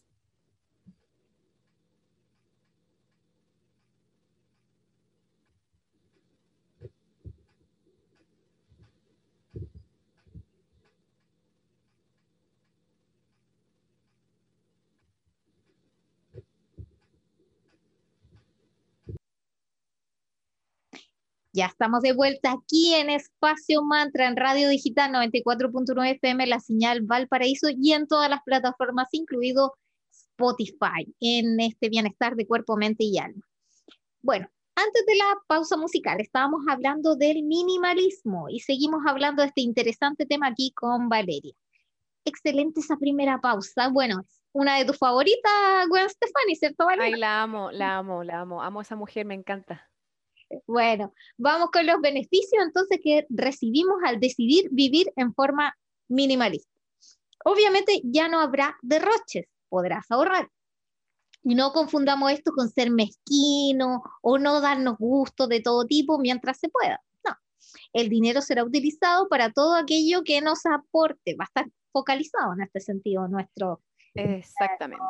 Ya 21.56 21.66
estamos 21.66 22.00
de 22.00 22.12
vuelta 22.12 22.50
aquí 22.50 22.94
en 22.94 23.10
Espacio 23.10 23.80
Mantra, 23.84 24.26
en 24.26 24.36
Radio 24.36 24.68
Digital 24.68 25.12
94.9 25.12 26.16
FM, 26.16 26.48
la 26.48 26.58
señal 26.58 27.02
Valparaíso 27.02 27.68
y 27.70 27.92
en 27.92 28.08
todas 28.08 28.28
las 28.28 28.42
plataformas, 28.42 29.06
incluido 29.12 29.76
Spotify, 30.10 31.14
en 31.20 31.60
este 31.60 31.90
bienestar 31.90 32.34
de 32.34 32.48
cuerpo, 32.48 32.76
mente 32.76 33.04
y 33.04 33.18
alma. 33.18 33.46
Bueno, 34.20 34.48
antes 34.74 35.06
de 35.06 35.14
la 35.14 35.32
pausa 35.46 35.76
musical 35.76 36.20
estábamos 36.20 36.62
hablando 36.68 37.14
del 37.14 37.44
minimalismo 37.44 38.48
y 38.48 38.58
seguimos 38.58 39.02
hablando 39.06 39.42
de 39.42 39.48
este 39.50 39.60
interesante 39.60 40.26
tema 40.26 40.48
aquí 40.48 40.72
con 40.74 41.08
Valeria. 41.08 41.54
Excelente 42.24 42.80
esa 42.80 42.96
primera 42.96 43.40
pausa. 43.40 43.90
Bueno, 43.90 44.22
es 44.26 44.40
una 44.50 44.76
de 44.78 44.86
tus 44.86 44.98
favoritas, 44.98 45.86
Gwen 45.88 46.10
Stefani, 46.10 46.56
¿cierto, 46.56 46.86
Valeria? 46.86 47.14
Ay, 47.14 47.20
la 47.20 47.42
amo, 47.42 47.70
la 47.70 47.98
amo, 47.98 48.24
la 48.24 48.40
amo. 48.40 48.60
Amo 48.60 48.80
esa 48.80 48.96
mujer, 48.96 49.24
me 49.24 49.34
encanta. 49.34 49.88
Bueno, 50.66 51.12
vamos 51.36 51.70
con 51.70 51.86
los 51.86 52.00
beneficios 52.00 52.62
entonces 52.64 52.98
que 53.02 53.26
recibimos 53.30 53.96
al 54.04 54.20
decidir 54.20 54.68
vivir 54.70 55.12
en 55.16 55.34
forma 55.34 55.76
minimalista. 56.08 56.70
Obviamente 57.44 58.00
ya 58.04 58.28
no 58.28 58.40
habrá 58.40 58.76
derroches, 58.82 59.46
podrás 59.68 60.10
ahorrar. 60.10 60.48
Y 61.42 61.54
no 61.54 61.72
confundamos 61.72 62.32
esto 62.32 62.52
con 62.52 62.70
ser 62.70 62.90
mezquino 62.90 64.02
o 64.22 64.38
no 64.38 64.60
darnos 64.60 64.96
gusto 64.98 65.46
de 65.46 65.60
todo 65.60 65.84
tipo 65.84 66.18
mientras 66.18 66.58
se 66.58 66.70
pueda. 66.70 67.02
No, 67.22 67.36
el 67.92 68.08
dinero 68.08 68.40
será 68.40 68.64
utilizado 68.64 69.28
para 69.28 69.52
todo 69.52 69.74
aquello 69.74 70.22
que 70.24 70.40
nos 70.40 70.64
aporte, 70.64 71.36
va 71.38 71.44
a 71.44 71.48
estar 71.48 71.66
focalizado 71.92 72.54
en 72.54 72.62
este 72.62 72.80
sentido 72.80 73.28
nuestro. 73.28 73.82
Exactamente 74.14 75.04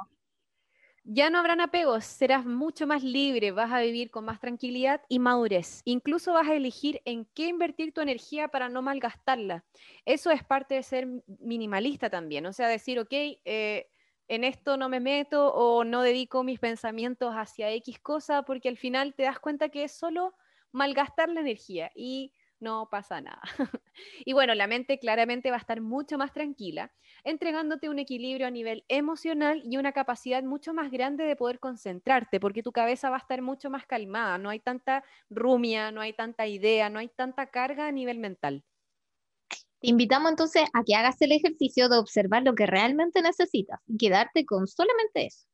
ya 1.04 1.28
no 1.28 1.38
habrán 1.38 1.60
apegos, 1.60 2.04
serás 2.04 2.46
mucho 2.46 2.86
más 2.86 3.02
libre, 3.02 3.52
vas 3.52 3.70
a 3.70 3.80
vivir 3.80 4.10
con 4.10 4.24
más 4.24 4.40
tranquilidad 4.40 5.02
y 5.08 5.18
madurez. 5.18 5.82
Incluso 5.84 6.32
vas 6.32 6.48
a 6.48 6.54
elegir 6.54 7.02
en 7.04 7.26
qué 7.34 7.46
invertir 7.48 7.92
tu 7.92 8.00
energía 8.00 8.48
para 8.48 8.70
no 8.70 8.80
malgastarla. 8.80 9.64
Eso 10.06 10.30
es 10.30 10.42
parte 10.42 10.74
de 10.74 10.82
ser 10.82 11.06
minimalista 11.40 12.08
también, 12.08 12.46
o 12.46 12.52
sea, 12.52 12.68
decir, 12.68 12.98
ok, 12.98 13.12
eh, 13.12 13.86
en 14.28 14.44
esto 14.44 14.78
no 14.78 14.88
me 14.88 15.00
meto 15.00 15.52
o 15.52 15.84
no 15.84 16.00
dedico 16.00 16.42
mis 16.42 16.58
pensamientos 16.58 17.34
hacia 17.34 17.70
X 17.72 17.98
cosa, 18.00 18.42
porque 18.42 18.70
al 18.70 18.78
final 18.78 19.14
te 19.14 19.24
das 19.24 19.38
cuenta 19.38 19.68
que 19.68 19.84
es 19.84 19.92
solo 19.92 20.34
malgastar 20.72 21.28
la 21.28 21.40
energía 21.40 21.90
y 21.94 22.32
no 22.64 22.88
pasa 22.90 23.20
nada. 23.20 23.42
y 24.24 24.32
bueno, 24.32 24.54
la 24.54 24.66
mente 24.66 24.98
claramente 24.98 25.50
va 25.50 25.56
a 25.56 25.60
estar 25.60 25.80
mucho 25.80 26.18
más 26.18 26.32
tranquila, 26.32 26.92
entregándote 27.22 27.88
un 27.88 28.00
equilibrio 28.00 28.46
a 28.48 28.50
nivel 28.50 28.84
emocional 28.88 29.62
y 29.64 29.76
una 29.76 29.92
capacidad 29.92 30.42
mucho 30.42 30.74
más 30.74 30.90
grande 30.90 31.24
de 31.24 31.36
poder 31.36 31.60
concentrarte, 31.60 32.40
porque 32.40 32.62
tu 32.62 32.72
cabeza 32.72 33.10
va 33.10 33.16
a 33.16 33.20
estar 33.20 33.42
mucho 33.42 33.70
más 33.70 33.86
calmada, 33.86 34.38
no 34.38 34.50
hay 34.50 34.58
tanta 34.58 35.04
rumia, 35.30 35.92
no 35.92 36.00
hay 36.00 36.14
tanta 36.14 36.48
idea, 36.48 36.90
no 36.90 36.98
hay 36.98 37.08
tanta 37.08 37.46
carga 37.46 37.86
a 37.86 37.92
nivel 37.92 38.18
mental. 38.18 38.64
Te 39.50 39.90
invitamos 39.90 40.30
entonces 40.30 40.64
a 40.72 40.82
que 40.82 40.94
hagas 40.94 41.20
el 41.20 41.32
ejercicio 41.32 41.88
de 41.88 41.98
observar 41.98 42.42
lo 42.42 42.54
que 42.54 42.66
realmente 42.66 43.20
necesitas 43.20 43.78
y 43.86 43.98
quedarte 43.98 44.46
con 44.46 44.66
solamente 44.66 45.26
eso. 45.26 45.46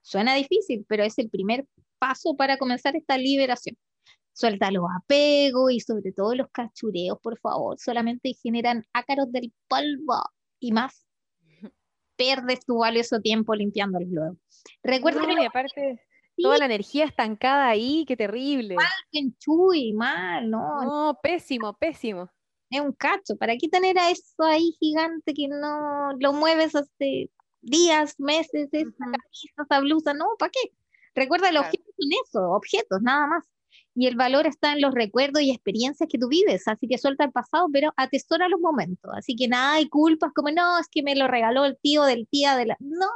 Suena 0.00 0.34
difícil, 0.34 0.84
pero 0.88 1.04
es 1.04 1.18
el 1.18 1.28
primer 1.28 1.66
paso 1.98 2.34
para 2.34 2.56
comenzar 2.56 2.96
esta 2.96 3.18
liberación 3.18 3.76
suelta 4.34 4.70
los 4.70 4.84
apegos 5.00 5.72
y 5.72 5.80
sobre 5.80 6.12
todo 6.12 6.34
los 6.34 6.48
cachureos, 6.50 7.18
por 7.22 7.38
favor, 7.38 7.78
solamente 7.78 8.34
generan 8.42 8.84
ácaros 8.92 9.32
del 9.32 9.52
polvo 9.68 10.22
y 10.60 10.72
más. 10.72 11.06
Perdes 12.16 12.66
tu 12.66 12.78
valioso 12.78 13.20
tiempo 13.20 13.54
limpiándolos 13.54 14.08
luego. 14.10 14.36
Recuerda 14.82 15.22
que 15.26 15.46
aparte 15.46 16.00
toda 16.36 16.58
la 16.58 16.64
energía 16.66 17.04
estancada 17.04 17.68
ahí, 17.68 18.04
qué 18.06 18.16
terrible. 18.16 18.74
Mal, 18.74 19.34
chuy, 19.38 19.92
mal, 19.92 20.50
no. 20.50 20.82
No, 20.82 21.18
pésimo, 21.22 21.74
pésimo. 21.74 22.28
Es 22.70 22.80
un 22.80 22.92
cacho, 22.92 23.36
¿para 23.36 23.56
qué 23.56 23.68
tener 23.68 23.98
a 23.98 24.10
eso 24.10 24.42
ahí 24.42 24.74
gigante 24.80 25.32
que 25.32 25.46
no 25.46 26.12
lo 26.18 26.32
mueves 26.32 26.74
hace 26.74 27.30
días, 27.60 28.18
meses, 28.18 28.68
esa 28.72 28.90
camisa, 28.98 29.62
esa 29.64 29.80
blusa? 29.80 30.14
No, 30.14 30.26
¿para 30.38 30.50
qué? 30.50 30.72
Recuerda, 31.14 31.52
los 31.52 31.66
objetos 31.66 31.94
son 31.96 32.10
eso, 32.24 32.50
objetos, 32.50 33.00
nada 33.02 33.28
más. 33.28 33.44
Y 33.94 34.06
el 34.06 34.16
valor 34.16 34.46
está 34.46 34.72
en 34.72 34.80
los 34.80 34.92
recuerdos 34.92 35.42
y 35.42 35.50
experiencias 35.50 36.08
que 36.10 36.18
tú 36.18 36.28
vives, 36.28 36.66
así 36.66 36.88
que 36.88 36.98
suelta 36.98 37.24
el 37.24 37.32
pasado, 37.32 37.68
pero 37.72 37.92
atesora 37.96 38.48
los 38.48 38.60
momentos. 38.60 39.12
Así 39.16 39.36
que 39.36 39.48
nada 39.48 39.74
hay 39.74 39.88
culpas 39.88 40.32
como, 40.34 40.50
no, 40.50 40.78
es 40.78 40.88
que 40.88 41.02
me 41.02 41.14
lo 41.14 41.28
regaló 41.28 41.64
el 41.64 41.78
tío 41.78 42.04
del 42.04 42.26
tía 42.28 42.56
de 42.56 42.66
la... 42.66 42.76
No, 42.80 43.08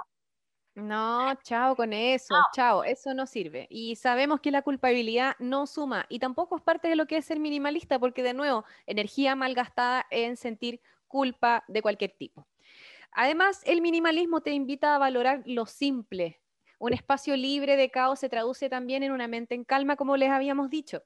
no, 0.79 1.35
chao 1.43 1.75
con 1.75 1.93
eso, 1.93 2.37
chao, 2.55 2.85
eso 2.85 3.13
no 3.13 3.27
sirve. 3.27 3.67
Y 3.69 3.97
sabemos 3.97 4.41
que 4.41 4.53
la 4.53 4.63
culpabilidad 4.63 5.35
no 5.41 5.67
suma 5.67 6.07
y 6.09 6.21
tampoco 6.21 6.57
es 6.57 6.63
parte 6.63 6.87
de 6.87 6.95
lo 6.95 7.07
que 7.07 7.17
es 7.17 7.25
ser 7.25 7.41
minimalista, 7.41 7.99
porque 7.99 8.23
de 8.23 8.33
nuevo, 8.33 8.65
energía 8.87 9.35
malgastada 9.35 10.07
en 10.13 10.37
sentir 10.37 10.81
culpa 11.09 11.65
de 11.67 11.83
cualquier 11.83 12.13
tipo. 12.17 12.47
Además, 13.11 13.63
el 13.65 13.81
minimalismo 13.81 14.41
te 14.41 14.53
invita 14.53 14.95
a 14.95 14.99
valorar 14.99 15.43
lo 15.47 15.67
simple, 15.67 16.41
un 16.79 16.93
espacio 16.93 17.37
libre 17.37 17.77
de 17.77 17.91
caos 17.91 18.21
se 18.21 18.29
traduce 18.29 18.69
también 18.69 19.03
en 19.03 19.13
una 19.13 19.29
mente 19.29 19.55
en 19.55 19.65
calma, 19.65 19.97
como 19.97 20.17
les 20.17 20.31
habíamos 20.31 20.71
dicho. 20.71 21.03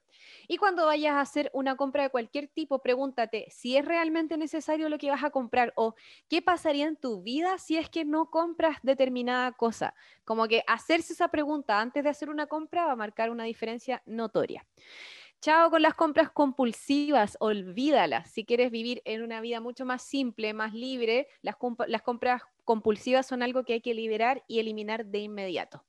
Y 0.47 0.57
cuando 0.57 0.85
vayas 0.85 1.13
a 1.13 1.21
hacer 1.21 1.49
una 1.53 1.75
compra 1.75 2.03
de 2.03 2.09
cualquier 2.09 2.47
tipo, 2.47 2.79
pregúntate 2.79 3.47
si 3.49 3.77
es 3.77 3.85
realmente 3.85 4.37
necesario 4.37 4.89
lo 4.89 4.97
que 4.97 5.09
vas 5.09 5.23
a 5.23 5.31
comprar 5.31 5.73
o 5.75 5.95
qué 6.29 6.41
pasaría 6.41 6.87
en 6.87 6.97
tu 6.97 7.21
vida 7.23 7.57
si 7.57 7.77
es 7.77 7.89
que 7.89 8.05
no 8.05 8.29
compras 8.29 8.77
determinada 8.83 9.51
cosa. 9.51 9.93
Como 10.23 10.47
que 10.47 10.63
hacerse 10.67 11.13
esa 11.13 11.29
pregunta 11.29 11.79
antes 11.79 12.03
de 12.03 12.09
hacer 12.09 12.29
una 12.29 12.47
compra 12.47 12.85
va 12.85 12.93
a 12.93 12.95
marcar 12.95 13.29
una 13.29 13.43
diferencia 13.43 14.01
notoria. 14.05 14.65
Chao 15.43 15.69
con 15.69 15.81
las 15.81 15.93
compras 15.93 16.31
compulsivas, 16.31 17.35
olvídalas. 17.41 18.31
Si 18.31 18.45
quieres 18.45 18.71
vivir 18.71 19.01
en 19.03 19.21
una 19.21 19.41
vida 19.41 19.59
mucho 19.59 19.83
más 19.83 20.01
simple, 20.01 20.53
más 20.53 20.73
libre, 20.73 21.27
las, 21.41 21.57
compras 21.57 22.43
compulsivas 22.63 23.27
son 23.27 23.43
algo 23.43 23.65
que 23.65 23.73
hay 23.73 23.81
que 23.81 23.93
liberar 23.93 24.45
y 24.47 24.59
eliminar 24.59 25.05
de 25.05 25.19
inmediato. 25.19 25.83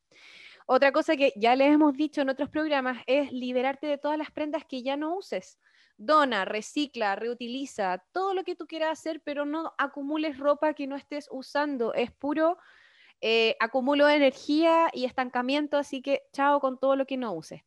Otra 0.67 0.91
cosa 0.91 1.15
que 1.15 1.33
ya 1.37 1.55
les 1.55 1.73
hemos 1.73 1.95
dicho 1.97 2.21
en 2.21 2.31
otros 2.31 2.49
programas 2.49 2.99
es 3.07 3.31
liberarte 3.31 3.87
de 3.87 3.97
todas 3.97 4.19
las 4.19 4.33
prendas 4.33 4.65
que 4.65 4.83
ya 4.83 4.97
no 4.97 5.15
uses. 5.15 5.61
Dona, 5.97 6.45
recicla, 6.45 7.15
reutiliza, 7.15 8.03
todo 8.11 8.35
lo 8.35 8.43
que 8.43 8.57
tú 8.57 8.67
quieras 8.67 8.99
hacer, 8.99 9.23
pero 9.25 9.45
no 9.47 9.73
acumules 9.79 10.37
ropa 10.37 10.75
que 10.75 10.89
no 10.89 10.97
estés 10.97 11.29
usando. 11.31 11.95
Es 11.95 12.11
puro 12.11 12.59
eh, 13.21 13.55
acumulo 13.61 14.07
de 14.07 14.17
energía 14.17 14.89
y 14.93 15.05
estancamiento, 15.05 15.77
así 15.77 16.03
que 16.03 16.23
chao 16.33 16.59
con 16.59 16.77
todo 16.81 16.97
lo 16.97 17.07
que 17.07 17.17
no 17.17 17.33
uses. 17.35 17.63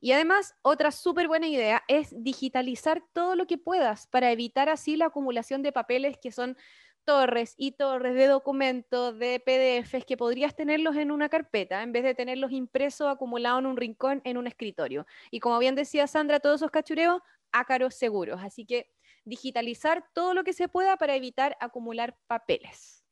Y 0.00 0.12
además, 0.12 0.54
otra 0.62 0.90
súper 0.90 1.28
buena 1.28 1.48
idea 1.48 1.82
es 1.88 2.14
digitalizar 2.22 3.02
todo 3.12 3.36
lo 3.36 3.46
que 3.46 3.58
puedas 3.58 4.06
para 4.06 4.30
evitar 4.32 4.68
así 4.68 4.96
la 4.96 5.06
acumulación 5.06 5.62
de 5.62 5.72
papeles 5.72 6.18
que 6.20 6.32
son 6.32 6.56
torres 7.04 7.54
y 7.56 7.72
torres 7.72 8.14
de 8.16 8.26
documentos, 8.26 9.18
de 9.18 9.40
PDFs, 9.40 10.04
que 10.04 10.16
podrías 10.16 10.56
tenerlos 10.56 10.96
en 10.96 11.10
una 11.12 11.28
carpeta 11.28 11.82
en 11.82 11.92
vez 11.92 12.02
de 12.02 12.14
tenerlos 12.14 12.50
impresos, 12.50 13.08
acumulados 13.08 13.60
en 13.60 13.66
un 13.66 13.76
rincón, 13.76 14.20
en 14.24 14.36
un 14.36 14.46
escritorio. 14.46 15.06
Y 15.30 15.40
como 15.40 15.58
bien 15.58 15.76
decía 15.76 16.06
Sandra, 16.06 16.40
todos 16.40 16.60
esos 16.60 16.70
cachureos, 16.70 17.22
ácaros 17.52 17.94
seguros. 17.94 18.40
Así 18.42 18.66
que 18.66 18.90
digitalizar 19.24 20.04
todo 20.14 20.34
lo 20.34 20.44
que 20.44 20.52
se 20.52 20.68
pueda 20.68 20.96
para 20.96 21.14
evitar 21.16 21.56
acumular 21.60 22.18
papeles. 22.26 23.05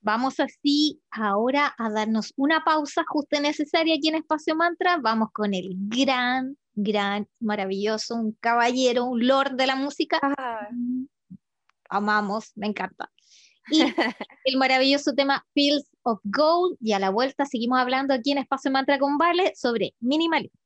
Vamos 0.00 0.38
así 0.40 1.00
ahora 1.10 1.74
a 1.76 1.90
darnos 1.90 2.32
una 2.36 2.64
pausa 2.64 3.04
justo 3.06 3.40
necesaria 3.40 3.96
aquí 3.96 4.08
en 4.08 4.16
Espacio 4.16 4.54
Mantra. 4.54 4.98
Vamos 4.98 5.30
con 5.32 5.54
el 5.54 5.70
gran, 5.74 6.56
gran, 6.74 7.28
maravilloso, 7.40 8.14
un 8.14 8.32
caballero, 8.40 9.04
un 9.04 9.26
lord 9.26 9.56
de 9.56 9.66
la 9.66 9.76
música. 9.76 10.18
Amamos, 11.88 12.52
me 12.56 12.68
encanta. 12.68 13.10
Y 13.70 13.82
el 14.44 14.56
maravilloso 14.56 15.12
tema 15.12 15.44
Fields 15.52 15.90
of 16.02 16.20
Gold. 16.24 16.78
Y 16.80 16.92
a 16.92 16.98
la 16.98 17.10
vuelta 17.10 17.44
seguimos 17.44 17.78
hablando 17.78 18.14
aquí 18.14 18.32
en 18.32 18.38
Espacio 18.38 18.70
Mantra 18.70 18.98
con 18.98 19.18
Vale 19.18 19.52
sobre 19.54 19.94
minimalismo. 20.00 20.57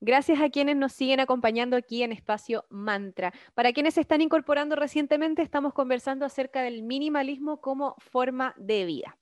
Gracias 0.00 0.40
a 0.40 0.48
quienes 0.48 0.76
nos 0.76 0.92
siguen 0.92 1.18
acompañando 1.18 1.76
aquí 1.76 2.04
en 2.04 2.12
Espacio 2.12 2.64
Mantra. 2.70 3.32
Para 3.54 3.72
quienes 3.72 3.94
se 3.94 4.00
están 4.00 4.20
incorporando 4.20 4.76
recientemente, 4.76 5.42
estamos 5.42 5.74
conversando 5.74 6.24
acerca 6.24 6.62
del 6.62 6.84
minimalismo 6.84 7.60
como 7.60 7.96
forma 7.98 8.54
de 8.56 8.84
vida. 8.84 9.18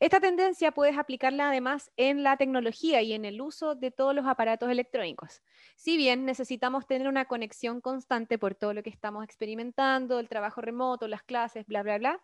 Esta 0.00 0.18
tendencia 0.18 0.72
puedes 0.72 0.98
aplicarla 0.98 1.50
además 1.50 1.92
en 1.96 2.24
la 2.24 2.36
tecnología 2.36 3.02
y 3.02 3.12
en 3.12 3.24
el 3.24 3.40
uso 3.40 3.76
de 3.76 3.92
todos 3.92 4.12
los 4.12 4.26
aparatos 4.26 4.68
electrónicos. 4.68 5.42
Si 5.76 5.96
bien 5.96 6.24
necesitamos 6.24 6.86
tener 6.88 7.06
una 7.06 7.26
conexión 7.26 7.80
constante 7.80 8.36
por 8.36 8.56
todo 8.56 8.74
lo 8.74 8.82
que 8.82 8.90
estamos 8.90 9.22
experimentando, 9.22 10.18
el 10.18 10.28
trabajo 10.28 10.60
remoto, 10.60 11.06
las 11.06 11.22
clases, 11.22 11.66
bla, 11.66 11.84
bla, 11.84 11.98
bla, 11.98 12.20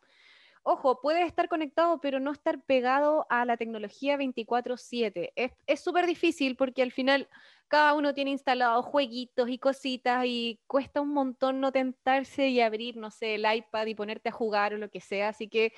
ojo, 0.66 1.00
puede 1.00 1.23
estar 1.23 1.49
conectado, 1.49 2.00
pero 2.00 2.18
no 2.18 2.32
estar 2.32 2.61
pegado 2.64 3.25
a 3.30 3.44
la 3.44 3.56
tecnología 3.56 4.16
24/7. 4.16 5.32
Es 5.66 5.80
súper 5.80 6.06
difícil 6.06 6.56
porque 6.56 6.82
al 6.82 6.90
final 6.90 7.28
cada 7.68 7.94
uno 7.94 8.14
tiene 8.14 8.32
instalados 8.32 8.85
jueguitos 8.85 9.49
y 9.49 9.58
cositas 9.58 10.25
y 10.26 10.61
cuesta 10.66 11.00
un 11.00 11.11
montón 11.11 11.61
no 11.61 11.70
tentarse 11.70 12.49
y 12.49 12.61
abrir, 12.61 12.96
no 12.96 13.12
sé, 13.12 13.37
el 13.37 13.46
iPad 13.50 13.87
y 13.87 13.94
ponerte 13.94 14.28
a 14.28 14.32
jugar 14.32 14.75
o 14.75 14.78
lo 14.78 14.90
que 14.90 15.00
sea. 15.00 15.28
Así 15.28 15.49
que 15.49 15.73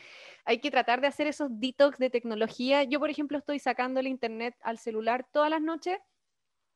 hay 0.47 0.59
que 0.61 0.71
tratar 0.71 1.03
de 1.03 1.07
hacer 1.07 1.27
esos 1.27 1.49
detox 1.51 1.99
de 1.99 2.09
tecnología. 2.09 2.83
Yo, 2.85 2.99
por 2.99 3.11
ejemplo, 3.11 3.37
estoy 3.37 3.59
sacando 3.59 4.01
el 4.01 4.07
internet 4.07 4.55
al 4.63 4.79
celular 4.79 5.27
todas 5.31 5.51
las 5.51 5.61
noches, 5.61 5.99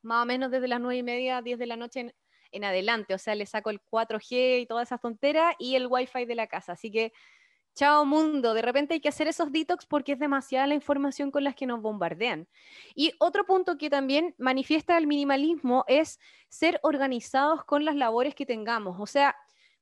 más 0.03 0.23
o 0.25 0.27
menos 0.27 0.51
desde 0.51 0.69
las 0.69 0.81
nueve 0.81 0.99
y 0.99 1.03
media, 1.03 1.41
10 1.41 1.59
de 1.59 1.67
la 1.67 1.77
noche 1.77 2.01
en, 2.01 2.15
en 2.51 2.65
adelante. 2.65 3.15
O 3.15 3.19
sea, 3.19 3.35
le 3.35 3.47
saco 3.47 3.71
el 3.71 3.81
4G 3.81 4.61
y 4.61 4.67
todas 4.67 4.89
esas 4.89 5.01
tonteras 5.01 5.55
y 5.59 5.77
el 5.77 5.87
Wi-Fi 5.89 6.27
de 6.27 6.35
la 6.35 6.47
casa. 6.47 6.73
Así 6.73 6.91
que 6.91 7.13
Chao 7.75 8.05
mundo, 8.05 8.53
de 8.53 8.61
repente 8.63 8.95
hay 8.95 9.01
que 9.01 9.09
hacer 9.09 9.29
esos 9.29 9.51
detox 9.51 9.87
porque 9.87 10.13
es 10.13 10.19
demasiada 10.19 10.67
la 10.67 10.75
información 10.75 11.31
con 11.31 11.43
la 11.45 11.55
que 11.55 11.67
nos 11.67 11.81
bombardean. 11.81 12.47
Y 12.95 13.13
otro 13.19 13.47
punto 13.47 13.79
que 13.79 13.89
también 13.89 14.35
manifiesta 14.39 14.99
el 14.99 15.07
minimalismo 15.07 15.85
es 15.89 16.19
ser 16.51 16.79
organizados 16.83 17.65
con 17.65 17.85
las 17.87 17.97
labores 17.97 18.35
que 18.35 18.45
tengamos, 18.45 19.01
o 19.01 19.07
sea, 19.07 19.37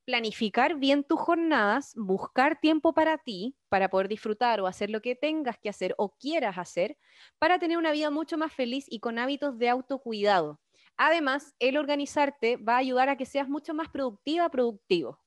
planificar 0.04 0.76
bien 0.76 1.02
tus 1.04 1.18
jornadas, 1.20 1.92
buscar 1.96 2.60
tiempo 2.60 2.94
para 2.94 3.18
ti, 3.18 3.56
para 3.68 3.90
poder 3.90 4.08
disfrutar 4.08 4.60
o 4.60 4.66
hacer 4.68 4.88
lo 4.90 5.02
que 5.02 5.16
tengas 5.16 5.58
que 5.58 5.68
hacer 5.68 5.94
o 5.98 6.16
quieras 6.16 6.58
hacer, 6.58 6.96
para 7.38 7.58
tener 7.58 7.76
una 7.76 7.90
vida 7.92 8.10
mucho 8.10 8.38
más 8.38 8.52
feliz 8.52 8.86
y 8.88 9.00
con 9.00 9.18
hábitos 9.18 9.58
de 9.58 9.68
autocuidado. 9.68 10.60
Además, 10.96 11.54
el 11.58 11.76
organizarte 11.76 12.56
va 12.56 12.74
a 12.74 12.78
ayudar 12.78 13.08
a 13.08 13.16
que 13.16 13.26
seas 13.26 13.48
mucho 13.48 13.74
más 13.74 13.88
productiva, 13.88 14.48
productivo. 14.48 15.20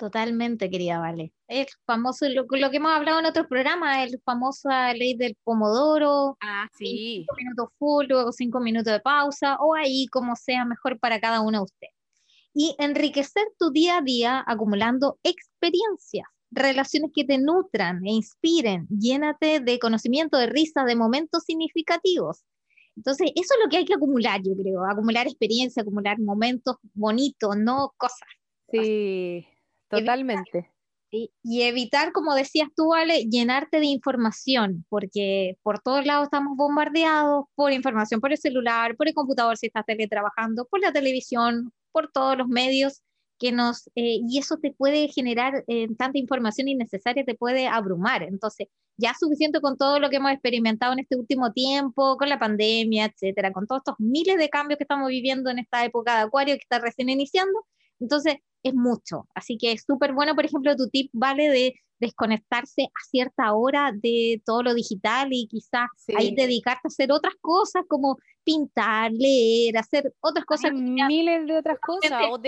Totalmente, 0.00 0.70
querida 0.70 0.98
Vale. 0.98 1.30
El 1.46 1.66
famoso, 1.84 2.26
lo, 2.30 2.48
que 2.48 2.76
hemos 2.78 2.90
hablado 2.90 3.20
en 3.20 3.26
otros 3.26 3.46
programas, 3.46 3.98
el 4.08 4.18
famosa 4.24 4.94
ley 4.94 5.12
del 5.12 5.36
pomodoro. 5.44 6.38
Ah, 6.40 6.66
sí. 6.72 7.18
Cinco 7.18 7.34
minutos 7.36 7.68
full, 7.78 8.06
luego 8.08 8.32
cinco 8.32 8.60
minutos 8.60 8.94
de 8.94 9.00
pausa, 9.00 9.58
o 9.60 9.74
ahí 9.74 10.06
como 10.06 10.36
sea 10.36 10.64
mejor 10.64 10.98
para 10.98 11.20
cada 11.20 11.42
uno 11.42 11.58
de 11.58 11.64
ustedes. 11.64 11.92
Y 12.54 12.74
enriquecer 12.78 13.44
tu 13.58 13.72
día 13.72 13.98
a 13.98 14.00
día 14.00 14.42
acumulando 14.46 15.18
experiencias, 15.22 16.26
relaciones 16.50 17.10
que 17.14 17.24
te 17.24 17.36
nutran 17.36 18.02
e 18.06 18.12
inspiren. 18.12 18.86
Llénate 18.88 19.60
de 19.60 19.78
conocimiento, 19.78 20.38
de 20.38 20.46
risa, 20.46 20.84
de 20.84 20.96
momentos 20.96 21.44
significativos. 21.44 22.42
Entonces, 22.96 23.32
eso 23.34 23.54
es 23.54 23.60
lo 23.62 23.68
que 23.68 23.76
hay 23.76 23.84
que 23.84 23.94
acumular, 23.94 24.40
yo 24.42 24.54
creo, 24.56 24.82
acumular 24.90 25.26
experiencia, 25.26 25.82
acumular 25.82 26.18
momentos 26.18 26.76
bonitos, 26.94 27.54
no 27.58 27.92
cosas. 27.98 28.28
Sí, 28.70 29.46
Totalmente. 29.90 30.70
y 31.12 31.62
evitar, 31.62 32.12
como 32.12 32.34
decías 32.34 32.68
tú, 32.76 32.94
Ale, 32.94 33.24
llenarte 33.24 33.80
de 33.80 33.86
información, 33.86 34.86
porque 34.88 35.58
por 35.62 35.80
todos 35.80 36.06
lados 36.06 36.24
estamos 36.24 36.56
bombardeados 36.56 37.46
por 37.56 37.72
información, 37.72 38.20
por 38.20 38.30
el 38.30 38.38
celular, 38.38 38.96
por 38.96 39.08
el 39.08 39.14
computador 39.14 39.56
si 39.56 39.66
estás 39.66 39.84
teletrabajando, 39.86 40.66
por 40.66 40.80
la 40.80 40.92
televisión, 40.92 41.72
por 41.90 42.12
todos 42.12 42.38
los 42.38 42.46
medios 42.46 43.02
que 43.40 43.52
nos, 43.52 43.88
eh, 43.96 44.20
y 44.28 44.38
eso 44.38 44.58
te 44.58 44.70
puede 44.72 45.08
generar 45.08 45.64
eh, 45.66 45.88
tanta 45.96 46.18
información 46.18 46.68
innecesaria, 46.68 47.24
te 47.24 47.34
puede 47.34 47.66
abrumar. 47.66 48.22
Entonces, 48.22 48.68
ya 48.98 49.14
suficiente 49.18 49.60
con 49.62 49.78
todo 49.78 49.98
lo 49.98 50.10
que 50.10 50.16
hemos 50.16 50.32
experimentado 50.32 50.92
en 50.92 51.00
este 51.00 51.16
último 51.16 51.50
tiempo, 51.52 52.18
con 52.18 52.28
la 52.28 52.38
pandemia, 52.38 53.06
etcétera, 53.06 53.50
con 53.50 53.66
todos 53.66 53.80
estos 53.80 53.94
miles 53.98 54.36
de 54.36 54.50
cambios 54.50 54.76
que 54.76 54.84
estamos 54.84 55.08
viviendo 55.08 55.50
en 55.50 55.58
esta 55.58 55.84
época 55.84 56.16
de 56.16 56.20
Acuario 56.24 56.54
que 56.54 56.60
está 56.60 56.78
recién 56.80 57.08
iniciando. 57.08 57.66
Entonces, 57.98 58.36
es 58.62 58.74
mucho. 58.74 59.26
Así 59.34 59.56
que 59.56 59.72
es 59.72 59.84
súper 59.86 60.12
bueno, 60.12 60.34
por 60.34 60.44
ejemplo, 60.44 60.76
tu 60.76 60.88
tip 60.88 61.10
vale 61.12 61.48
de 61.48 61.74
desconectarse 62.00 62.84
a 62.84 63.04
cierta 63.08 63.52
hora 63.52 63.92
de 63.94 64.42
todo 64.44 64.62
lo 64.62 64.74
digital 64.74 65.28
y 65.32 65.46
quizás 65.48 65.88
ahí 66.16 66.34
dedicarte 66.34 66.80
a 66.84 66.88
hacer 66.88 67.12
otras 67.12 67.34
cosas 67.40 67.84
como 67.88 68.16
pintar, 68.42 69.12
leer, 69.12 69.76
hacer 69.76 70.12
otras 70.20 70.46
cosas. 70.46 70.72
miles 70.72 71.46
de 71.46 71.58
otras 71.58 71.78
cosas. 71.78 72.12
O 72.30 72.40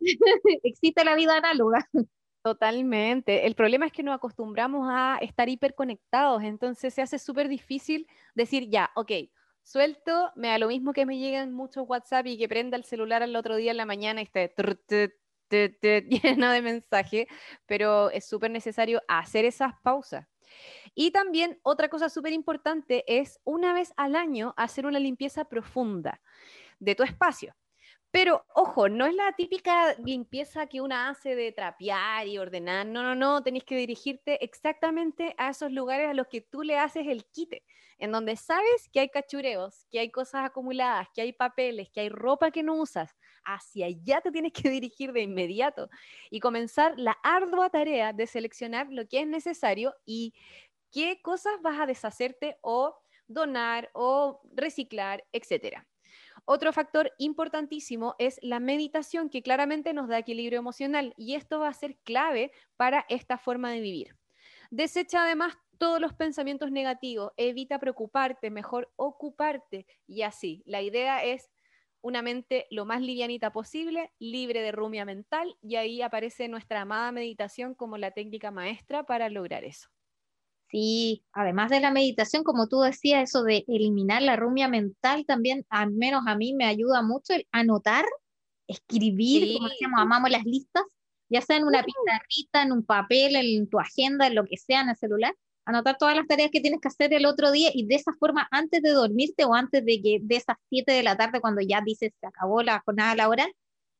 Existe 0.64 1.04
la 1.04 1.14
vida 1.14 1.36
análoga. 1.36 1.88
Totalmente. 2.42 3.46
El 3.46 3.54
problema 3.54 3.86
es 3.86 3.92
que 3.92 4.02
nos 4.02 4.14
acostumbramos 4.14 4.88
a 4.90 5.18
estar 5.20 5.48
hiperconectados, 5.48 6.42
entonces 6.42 6.94
se 6.94 7.02
hace 7.02 7.18
súper 7.18 7.48
difícil 7.48 8.06
decir, 8.34 8.68
ya, 8.68 8.90
ok, 8.96 9.12
suelto, 9.68 10.32
me 10.34 10.48
da 10.48 10.58
lo 10.58 10.68
mismo 10.68 10.94
que 10.94 11.04
me 11.04 11.18
llegan 11.18 11.52
muchos 11.52 11.84
WhatsApp 11.86 12.26
y 12.26 12.38
que 12.38 12.48
prenda 12.48 12.76
el 12.76 12.84
celular 12.84 13.22
al 13.22 13.36
otro 13.36 13.56
día 13.56 13.72
en 13.72 13.76
la 13.76 13.84
mañana 13.84 14.22
y 14.22 14.24
esté 14.24 14.48
lleno 15.50 16.50
de 16.50 16.62
mensajes, 16.62 17.26
pero 17.66 18.10
es 18.10 18.24
súper 18.26 18.50
necesario 18.50 19.02
hacer 19.08 19.44
esas 19.44 19.74
pausas. 19.82 20.26
Y 20.94 21.10
también 21.10 21.58
otra 21.62 21.88
cosa 21.90 22.08
súper 22.08 22.32
importante 22.32 23.04
es 23.06 23.40
una 23.44 23.74
vez 23.74 23.92
al 23.98 24.16
año 24.16 24.54
hacer 24.56 24.86
una 24.86 24.98
limpieza 24.98 25.44
profunda 25.44 26.22
de 26.78 26.94
tu 26.94 27.02
espacio. 27.02 27.54
Pero 28.10 28.46
ojo, 28.54 28.88
no 28.88 29.04
es 29.04 29.14
la 29.14 29.32
típica 29.32 29.94
limpieza 29.98 30.66
que 30.66 30.80
una 30.80 31.10
hace 31.10 31.34
de 31.36 31.52
trapear 31.52 32.26
y 32.26 32.38
ordenar. 32.38 32.86
No, 32.86 33.02
no, 33.02 33.14
no. 33.14 33.42
Tenéis 33.42 33.64
que 33.64 33.76
dirigirte 33.76 34.42
exactamente 34.42 35.34
a 35.36 35.50
esos 35.50 35.70
lugares 35.70 36.08
a 36.08 36.14
los 36.14 36.26
que 36.26 36.40
tú 36.40 36.62
le 36.62 36.78
haces 36.78 37.06
el 37.06 37.26
quite, 37.26 37.64
en 37.98 38.10
donde 38.10 38.36
sabes 38.36 38.88
que 38.92 39.00
hay 39.00 39.10
cachureos, 39.10 39.84
que 39.90 39.98
hay 40.00 40.10
cosas 40.10 40.46
acumuladas, 40.46 41.08
que 41.14 41.20
hay 41.20 41.32
papeles, 41.34 41.90
que 41.92 42.00
hay 42.00 42.08
ropa 42.08 42.50
que 42.50 42.62
no 42.62 42.76
usas. 42.76 43.14
Hacia 43.44 43.86
allá 43.86 44.22
te 44.22 44.30
tienes 44.32 44.52
que 44.54 44.70
dirigir 44.70 45.12
de 45.12 45.20
inmediato 45.22 45.90
y 46.30 46.40
comenzar 46.40 46.94
la 46.98 47.12
ardua 47.22 47.68
tarea 47.68 48.14
de 48.14 48.26
seleccionar 48.26 48.86
lo 48.90 49.06
que 49.06 49.20
es 49.20 49.26
necesario 49.26 49.94
y 50.06 50.32
qué 50.92 51.20
cosas 51.22 51.60
vas 51.62 51.80
a 51.80 51.86
deshacerte 51.86 52.56
o 52.62 52.96
donar 53.26 53.90
o 53.94 54.40
reciclar, 54.54 55.24
etcétera. 55.32 55.86
Otro 56.50 56.72
factor 56.72 57.12
importantísimo 57.18 58.14
es 58.18 58.38
la 58.40 58.58
meditación, 58.58 59.28
que 59.28 59.42
claramente 59.42 59.92
nos 59.92 60.08
da 60.08 60.16
equilibrio 60.16 60.58
emocional 60.58 61.12
y 61.18 61.34
esto 61.34 61.58
va 61.60 61.68
a 61.68 61.74
ser 61.74 61.98
clave 62.04 62.52
para 62.78 63.04
esta 63.10 63.36
forma 63.36 63.70
de 63.70 63.80
vivir. 63.80 64.16
Desecha 64.70 65.24
además 65.24 65.58
todos 65.76 66.00
los 66.00 66.14
pensamientos 66.14 66.70
negativos, 66.70 67.32
evita 67.36 67.78
preocuparte, 67.78 68.50
mejor 68.50 68.90
ocuparte 68.96 69.84
y 70.06 70.22
así. 70.22 70.62
La 70.64 70.80
idea 70.80 71.22
es 71.22 71.50
una 72.00 72.22
mente 72.22 72.66
lo 72.70 72.86
más 72.86 73.02
livianita 73.02 73.52
posible, 73.52 74.14
libre 74.18 74.62
de 74.62 74.72
rumia 74.72 75.04
mental 75.04 75.58
y 75.60 75.76
ahí 75.76 76.00
aparece 76.00 76.48
nuestra 76.48 76.80
amada 76.80 77.12
meditación 77.12 77.74
como 77.74 77.98
la 77.98 78.12
técnica 78.12 78.50
maestra 78.50 79.04
para 79.04 79.28
lograr 79.28 79.64
eso. 79.64 79.90
Sí, 80.70 81.24
además 81.32 81.70
de 81.70 81.80
la 81.80 81.90
meditación, 81.90 82.44
como 82.44 82.68
tú 82.68 82.80
decías, 82.80 83.28
eso 83.28 83.42
de 83.42 83.64
eliminar 83.68 84.20
la 84.20 84.36
rumia 84.36 84.68
mental 84.68 85.24
también, 85.26 85.64
al 85.70 85.92
menos 85.92 86.24
a 86.26 86.36
mí 86.36 86.52
me 86.52 86.66
ayuda 86.66 87.00
mucho 87.02 87.32
el 87.32 87.46
anotar, 87.52 88.04
escribir, 88.66 89.54
como 89.54 89.68
decíamos, 89.70 90.00
amamos 90.00 90.30
las 90.30 90.44
listas, 90.44 90.84
ya 91.30 91.40
sea 91.40 91.56
en 91.56 91.64
una 91.64 91.80
uh. 91.80 91.84
pizarrita, 91.84 92.62
en 92.62 92.72
un 92.72 92.84
papel, 92.84 93.36
en 93.36 93.68
tu 93.68 93.80
agenda, 93.80 94.26
en 94.26 94.34
lo 94.34 94.44
que 94.44 94.58
sea, 94.58 94.82
en 94.82 94.90
el 94.90 94.96
celular, 94.96 95.34
anotar 95.64 95.96
todas 95.98 96.16
las 96.16 96.26
tareas 96.26 96.50
que 96.50 96.60
tienes 96.60 96.80
que 96.80 96.88
hacer 96.88 97.14
el 97.14 97.24
otro 97.24 97.50
día 97.50 97.70
y 97.72 97.86
de 97.86 97.94
esa 97.94 98.12
forma, 98.18 98.46
antes 98.50 98.82
de 98.82 98.90
dormirte 98.90 99.44
o 99.46 99.54
antes 99.54 99.84
de 99.84 100.02
que 100.02 100.18
de 100.22 100.36
esas 100.36 100.56
7 100.68 100.92
de 100.92 101.02
la 101.02 101.16
tarde, 101.16 101.40
cuando 101.40 101.62
ya 101.62 101.80
dices 101.82 102.12
se 102.20 102.26
acabó 102.26 102.62
la 102.62 102.80
jornada 102.84 103.14
laboral, 103.14 103.50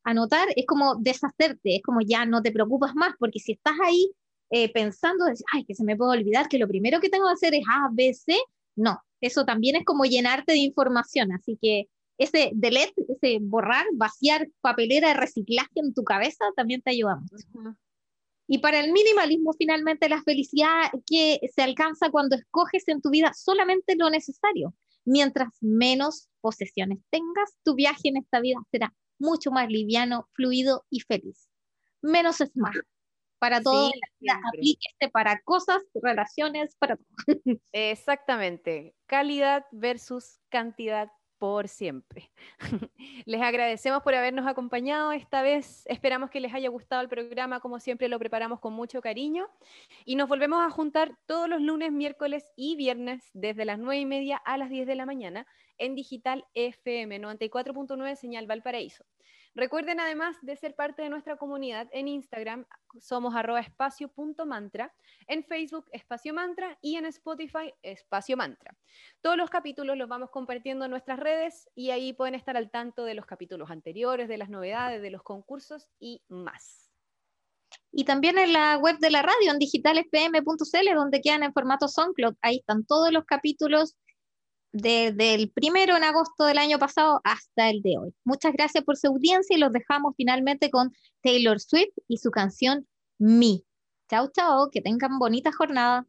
anotar 0.03 0.47
es 0.55 0.65
como 0.67 0.95
deshacerte, 0.95 1.77
es 1.77 1.81
como 1.83 2.01
ya 2.01 2.25
no 2.25 2.41
te 2.41 2.51
preocupas 2.51 2.95
más, 2.95 3.13
porque 3.19 3.39
si 3.39 3.53
estás 3.53 3.75
ahí 3.83 4.11
eh, 4.49 4.71
pensando, 4.71 5.25
ay, 5.53 5.65
que 5.65 5.75
se 5.75 5.83
me 5.83 5.95
puede 5.95 6.19
olvidar 6.19 6.47
que 6.47 6.57
lo 6.57 6.67
primero 6.67 6.99
que 6.99 7.09
tengo 7.09 7.27
que 7.27 7.33
hacer 7.33 7.53
es 7.53 7.63
A, 7.69 7.89
B, 7.91 8.13
C. 8.13 8.35
No, 8.75 9.01
eso 9.21 9.45
también 9.45 9.75
es 9.75 9.85
como 9.85 10.05
llenarte 10.05 10.53
de 10.53 10.59
información. 10.59 11.31
Así 11.31 11.57
que 11.61 11.87
ese 12.17 12.51
delete, 12.53 13.05
ese 13.07 13.37
borrar, 13.41 13.85
vaciar 13.93 14.49
papelera 14.61 15.09
de 15.09 15.13
reciclaje 15.13 15.71
en 15.75 15.93
tu 15.93 16.03
cabeza 16.03 16.45
también 16.55 16.81
te 16.81 16.91
ayuda 16.91 17.17
mucho. 17.17 17.77
Y 18.47 18.57
para 18.57 18.79
el 18.79 18.91
minimalismo, 18.91 19.53
finalmente, 19.53 20.09
la 20.09 20.23
felicidad 20.23 20.89
que 21.05 21.39
se 21.55 21.61
alcanza 21.61 22.09
cuando 22.09 22.35
escoges 22.35 22.87
en 22.87 23.01
tu 23.01 23.11
vida 23.11 23.31
solamente 23.33 23.95
lo 23.95 24.09
necesario. 24.09 24.73
Mientras 25.05 25.49
menos 25.61 26.29
posesiones 26.41 26.99
tengas, 27.11 27.55
tu 27.63 27.75
viaje 27.75 28.09
en 28.09 28.17
esta 28.17 28.39
vida 28.39 28.57
será 28.71 28.93
mucho 29.19 29.51
más 29.51 29.69
liviano, 29.69 30.27
fluido 30.33 30.85
y 30.89 31.01
feliz. 31.01 31.47
Menos 32.01 32.41
es 32.41 32.55
más 32.55 32.75
para 33.39 33.61
todo, 33.61 33.91
aplíquese 34.47 35.09
para 35.11 35.41
cosas, 35.41 35.81
relaciones, 35.93 36.75
para 36.75 36.97
todo. 36.97 37.07
Exactamente, 37.71 38.95
calidad 39.07 39.65
versus 39.71 40.39
cantidad 40.49 41.09
por 41.39 41.69
siempre. 41.69 42.31
les 43.25 43.41
agradecemos 43.41 44.03
por 44.03 44.13
habernos 44.13 44.45
acompañado 44.45 45.13
esta 45.13 45.41
vez. 45.41 45.83
Esperamos 45.87 46.29
que 46.29 46.41
les 46.41 46.53
haya 46.53 46.69
gustado 46.69 47.01
el 47.01 47.09
programa, 47.09 47.61
como 47.61 47.79
siempre 47.79 48.09
lo 48.09 48.19
preparamos 48.19 48.59
con 48.59 48.73
mucho 48.73 49.01
cariño. 49.01 49.47
Y 50.05 50.17
nos 50.17 50.27
volvemos 50.27 50.61
a 50.61 50.69
juntar 50.69 51.17
todos 51.25 51.49
los 51.49 51.61
lunes, 51.61 51.91
miércoles 51.91 52.51
y 52.55 52.75
viernes 52.75 53.29
desde 53.33 53.65
las 53.65 53.79
9 53.79 54.01
y 54.01 54.05
media 54.05 54.37
a 54.37 54.57
las 54.57 54.69
10 54.69 54.85
de 54.85 54.95
la 54.95 55.05
mañana 55.05 55.47
en 55.79 55.95
Digital 55.95 56.45
FM 56.53 57.19
94.9 57.19 58.15
Señal 58.15 58.45
Valparaíso. 58.45 59.05
Recuerden 59.55 59.99
además 59.99 60.37
de 60.41 60.55
ser 60.55 60.75
parte 60.75 61.01
de 61.01 61.09
nuestra 61.09 61.37
comunidad 61.37 61.87
en 61.91 62.07
Instagram, 62.07 62.65
somos 62.99 63.35
arroba 63.35 63.59
espacio.mantra, 63.59 64.93
en 65.27 65.43
Facebook 65.43 65.85
espacio 65.91 66.33
mantra 66.33 66.77
y 66.81 66.95
en 66.95 67.05
Spotify 67.05 67.73
espacio 67.81 68.37
mantra. 68.37 68.77
Todos 69.21 69.37
los 69.37 69.49
capítulos 69.49 69.97
los 69.97 70.07
vamos 70.07 70.29
compartiendo 70.29 70.85
en 70.85 70.91
nuestras 70.91 71.19
redes 71.19 71.67
y 71.75 71.89
ahí 71.89 72.13
pueden 72.13 72.35
estar 72.35 72.57
al 72.57 72.69
tanto 72.69 73.03
de 73.05 73.15
los 73.15 73.25
capítulos 73.25 73.71
anteriores, 73.71 74.27
de 74.27 74.37
las 74.37 74.49
novedades, 74.49 75.01
de 75.01 75.11
los 75.11 75.23
concursos 75.23 75.87
y 75.99 76.21
más. 76.29 76.89
Y 77.91 78.05
también 78.05 78.37
en 78.37 78.53
la 78.53 78.77
web 78.77 78.97
de 78.99 79.09
la 79.09 79.23
radio, 79.23 79.51
en 79.51 79.57
digitalfm.cl, 79.57 80.95
donde 80.95 81.21
quedan 81.21 81.43
en 81.43 81.53
formato 81.53 81.87
SoundCloud. 81.87 82.35
Ahí 82.41 82.57
están 82.57 82.85
todos 82.85 83.11
los 83.11 83.25
capítulos 83.25 83.95
desde 84.71 85.33
el 85.33 85.51
primero 85.51 85.97
en 85.97 86.03
agosto 86.03 86.45
del 86.45 86.57
año 86.57 86.79
pasado 86.79 87.21
hasta 87.23 87.69
el 87.69 87.81
de 87.81 87.97
hoy. 87.97 88.13
Muchas 88.23 88.53
gracias 88.53 88.83
por 88.83 88.97
su 88.97 89.07
audiencia 89.07 89.55
y 89.55 89.59
los 89.59 89.71
dejamos 89.71 90.13
finalmente 90.15 90.69
con 90.69 90.91
Taylor 91.21 91.59
Swift 91.59 91.93
y 92.07 92.17
su 92.17 92.31
canción 92.31 92.87
Me. 93.17 93.61
Chao, 94.09 94.29
chao, 94.33 94.69
que 94.71 94.81
tengan 94.81 95.19
bonita 95.19 95.51
jornada. 95.51 96.05